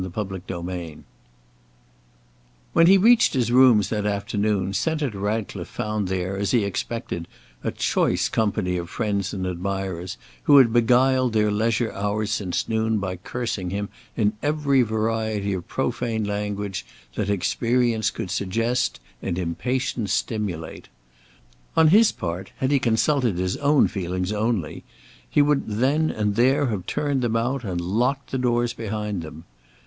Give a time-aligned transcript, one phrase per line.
[0.03, 1.03] Chapter VII
[2.73, 7.27] WHEN he reached his rooms that afternoon, Senator Ratcliffe found there, as he expected,
[7.63, 12.97] a choice company of friends and admirers, who had beguiled their leisure hours since noon
[12.97, 16.83] by cursing him in every variety of profane language
[17.13, 20.89] that experience could suggest and impatience stimulate.
[21.77, 24.83] On his part, had he consulted his own feelings only,
[25.29, 29.43] he would then and there have turned them out, and locked the doors behind them.